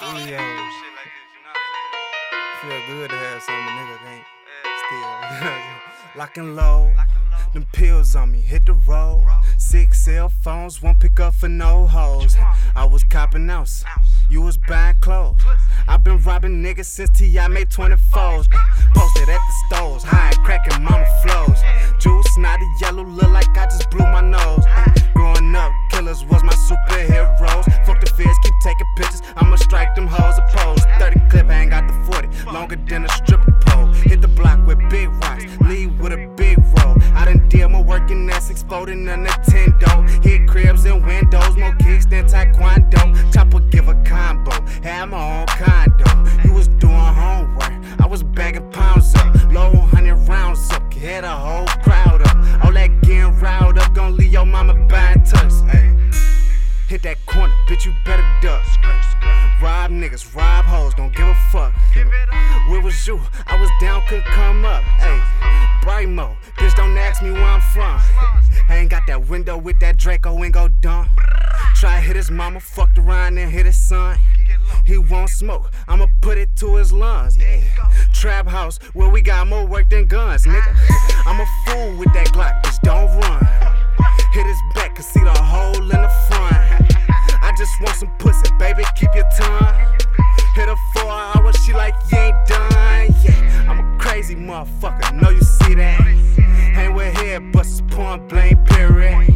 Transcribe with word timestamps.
Feel 0.00 0.08
good 2.88 3.10
to 3.10 3.16
have 3.16 3.42
some 3.42 3.54
nigga 3.54 3.98
can't 4.02 4.24
still. 4.86 5.50
Lock 6.16 6.38
and 6.38 6.56
low. 6.56 6.90
Them 7.52 7.66
pills 7.72 8.16
on 8.16 8.32
me, 8.32 8.40
hit 8.40 8.64
the 8.64 8.72
road. 8.72 9.26
Six 9.58 10.02
cell 10.02 10.30
phones, 10.30 10.80
won't 10.80 11.00
pick 11.00 11.20
up 11.20 11.34
for 11.34 11.50
no 11.50 11.86
hoes. 11.86 12.34
I 12.74 12.86
was 12.86 13.04
copping 13.04 13.50
ounce, 13.50 13.84
you 14.30 14.40
was 14.40 14.56
buying 14.56 14.94
clothes. 15.02 15.42
i 15.86 15.98
been 15.98 16.18
robbing 16.22 16.62
niggas 16.62 16.86
since 16.86 17.10
T.I. 17.18 17.48
made 17.48 17.68
24s. 17.68 18.48
Posted 18.94 19.28
at 19.28 19.40
the 19.40 19.54
stores, 19.66 20.02
high 20.02 20.32
cracking 20.44 20.82
mama 20.82 21.04
flows. 21.22 21.60
Juice, 21.98 22.38
not 22.38 22.58
snotty 22.58 22.66
yellow, 22.80 23.04
look 23.04 23.30
like 23.30 23.50
I 23.58 23.66
just 23.66 23.90
blew 23.90 23.99
stripper 33.30 33.52
pole. 33.60 33.86
Hit 33.92 34.20
the 34.20 34.28
block 34.28 34.66
with 34.66 34.78
big 34.90 35.08
rocks, 35.22 35.44
leave 35.60 35.98
with 36.00 36.12
a 36.12 36.26
big 36.36 36.58
roll. 36.58 36.96
I 37.14 37.24
done 37.24 37.48
did 37.48 37.68
more 37.68 37.84
working 37.84 38.26
that's 38.26 38.50
exploding 38.50 39.06
a 39.08 39.12
Nintendo. 39.12 39.92
Hit 40.24 40.48
cribs 40.48 40.84
and 40.84 41.04
windows, 41.06 41.56
more 41.56 41.74
kicks 41.76 42.06
than 42.06 42.26
Taekwondo. 42.26 43.32
Chopper 43.32 43.60
give 43.70 43.88
a 43.88 43.94
combo, 44.02 44.50
had 44.82 45.06
my 45.06 45.40
own 45.40 45.46
condo. 45.46 46.10
You 46.44 46.54
was 46.54 46.68
doing 46.82 46.94
homework, 46.94 47.72
I 48.00 48.06
was 48.06 48.22
bagging 48.22 48.68
pounds 48.72 49.14
up. 49.14 49.52
Low 49.52 49.70
hundred 49.76 50.16
rounds 50.28 50.70
up, 50.72 50.92
hit 50.92 51.22
a 51.22 51.28
whole 51.28 51.66
crowd 51.84 52.22
up. 52.22 52.64
All 52.64 52.72
that 52.72 52.90
getting 53.02 53.38
riled 53.38 53.78
up, 53.78 53.94
gon' 53.94 54.16
leave 54.16 54.32
your 54.32 54.46
mama 54.46 54.74
buying 54.88 55.22
tucks. 55.22 55.62
Ay. 55.62 55.86
Hit 56.88 57.02
that 57.02 57.24
corner, 57.26 57.54
bitch, 57.68 57.84
you 57.84 57.92
better 58.04 58.26
duck. 58.42 58.66
Rob 59.62 59.90
niggas, 59.90 60.34
rob 60.34 60.64
hoes, 60.64 60.94
don't 60.94 61.14
give 61.14 61.28
a 61.28 61.34
fuck. 61.52 61.72
Where 61.94 62.39
was 62.90 63.06
you? 63.06 63.20
I 63.46 63.60
was 63.60 63.70
down, 63.80 64.02
couldn't 64.08 64.24
come 64.24 64.64
up. 64.64 64.82
Hey, 64.82 65.20
Brightmo, 65.86 66.34
bitch, 66.58 66.74
don't 66.74 66.98
ask 66.98 67.22
me 67.22 67.30
where 67.30 67.44
I'm 67.44 67.60
from. 67.60 68.00
I 68.68 68.78
ain't 68.78 68.90
got 68.90 69.06
that 69.06 69.28
window 69.28 69.56
with 69.56 69.78
that 69.78 69.96
Draco 69.96 70.36
and 70.42 70.52
go 70.52 70.66
dumb. 70.66 71.08
Try 71.76 72.00
hit 72.00 72.16
his 72.16 72.32
mama, 72.32 72.58
fucked 72.58 72.98
around 72.98 73.38
and 73.38 73.48
hit 73.48 73.64
his 73.64 73.78
son. 73.78 74.18
He 74.84 74.98
won't 74.98 75.30
smoke, 75.30 75.70
I'ma 75.86 76.06
put 76.20 76.36
it 76.36 76.56
to 76.56 76.76
his 76.76 76.92
lungs. 76.92 77.36
Yeah. 77.36 77.60
Trap 78.12 78.48
house 78.48 78.78
where 78.92 79.08
we 79.08 79.20
got 79.20 79.46
more 79.46 79.64
work 79.64 79.88
than 79.88 80.06
guns, 80.06 80.19
motherfucker, 94.64 95.20
know 95.20 95.30
you 95.30 95.40
see 95.40 95.74
that. 95.74 96.00
Ain't 96.76 96.94
with 96.94 97.16
here, 97.18 97.40
bust 97.40 97.86
point 97.88 98.28
blank, 98.28 98.68
period. 98.68 99.28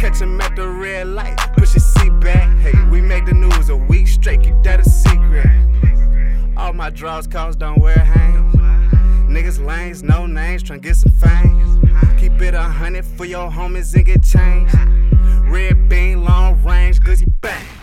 Catch 0.00 0.20
him 0.20 0.40
at 0.40 0.54
the 0.56 0.68
red 0.68 1.08
light, 1.08 1.36
push 1.56 1.72
his 1.72 1.84
seat 1.84 2.10
back. 2.20 2.56
Hey, 2.58 2.74
we 2.90 3.00
made 3.00 3.26
the 3.26 3.32
news 3.32 3.68
a 3.70 3.76
week 3.76 4.06
straight, 4.06 4.42
keep 4.42 4.62
that 4.64 4.80
a 4.80 4.88
secret. 4.88 5.46
All 6.56 6.72
my 6.72 6.90
draws 6.90 7.26
calls 7.26 7.56
don't 7.56 7.78
wear 7.78 7.98
hands. 7.98 8.54
Niggas 9.30 9.64
lanes, 9.64 10.02
no 10.02 10.26
names, 10.26 10.62
tryna 10.62 10.82
get 10.82 10.96
some 10.96 11.12
fame. 11.12 12.16
Keep 12.18 12.40
it 12.40 12.54
a 12.54 12.62
hundred 12.62 13.04
for 13.04 13.24
your 13.24 13.50
homies 13.50 13.94
and 13.94 14.06
get 14.06 14.22
changed. 14.22 14.74
Red 15.50 15.88
bean, 15.88 16.24
long 16.24 16.62
range, 16.62 17.00
cause 17.00 17.20
he 17.20 17.26
bang. 17.40 17.75